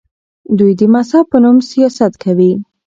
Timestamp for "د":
0.79-0.81